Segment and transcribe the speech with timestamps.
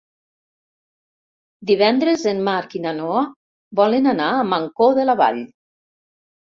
[1.73, 3.23] Divendres en Marc i na Noa
[3.83, 5.43] volen anar a Mancor de la Vall.